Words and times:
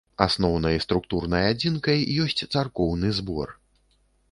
Асноўнай 0.25 0.79
структурнай 0.85 1.43
адзінкай 1.51 2.01
ёсць 2.25 2.47
царкоўны 2.53 3.15
збор. 3.21 3.57